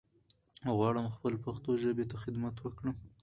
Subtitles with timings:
[0.75, 2.95] غواړم خپل پښتو ژبې ته خدمت وکړم